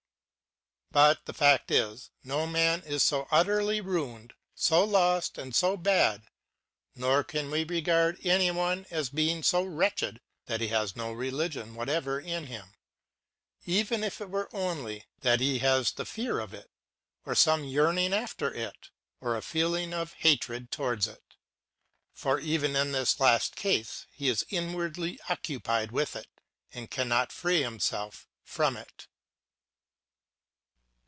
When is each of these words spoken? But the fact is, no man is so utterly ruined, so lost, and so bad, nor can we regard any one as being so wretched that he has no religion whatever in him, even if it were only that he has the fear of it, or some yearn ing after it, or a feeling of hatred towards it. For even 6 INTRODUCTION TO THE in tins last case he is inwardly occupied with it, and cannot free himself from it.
But 0.93 1.25
the 1.25 1.31
fact 1.33 1.71
is, 1.71 2.09
no 2.21 2.45
man 2.45 2.83
is 2.83 3.01
so 3.01 3.25
utterly 3.31 3.79
ruined, 3.79 4.33
so 4.53 4.83
lost, 4.83 5.37
and 5.37 5.55
so 5.55 5.77
bad, 5.77 6.23
nor 6.95 7.23
can 7.23 7.49
we 7.49 7.63
regard 7.63 8.19
any 8.25 8.51
one 8.51 8.85
as 8.91 9.09
being 9.09 9.41
so 9.41 9.63
wretched 9.63 10.19
that 10.47 10.59
he 10.59 10.67
has 10.67 10.97
no 10.97 11.13
religion 11.13 11.75
whatever 11.75 12.19
in 12.19 12.47
him, 12.47 12.73
even 13.63 14.03
if 14.03 14.19
it 14.19 14.29
were 14.29 14.49
only 14.53 15.05
that 15.21 15.39
he 15.39 15.59
has 15.59 15.93
the 15.93 16.03
fear 16.03 16.41
of 16.41 16.53
it, 16.53 16.69
or 17.25 17.35
some 17.35 17.63
yearn 17.63 17.97
ing 17.97 18.13
after 18.13 18.53
it, 18.53 18.89
or 19.21 19.37
a 19.37 19.41
feeling 19.41 19.93
of 19.93 20.11
hatred 20.15 20.71
towards 20.71 21.07
it. 21.07 21.23
For 22.11 22.37
even 22.37 22.71
6 22.71 22.75
INTRODUCTION 22.75 22.75
TO 22.75 22.75
THE 22.75 22.79
in 22.81 23.05
tins 23.05 23.19
last 23.21 23.55
case 23.55 24.07
he 24.11 24.27
is 24.27 24.45
inwardly 24.49 25.21
occupied 25.29 25.93
with 25.93 26.17
it, 26.17 26.27
and 26.73 26.91
cannot 26.91 27.31
free 27.31 27.61
himself 27.63 28.27
from 28.43 28.75
it. 28.75 29.07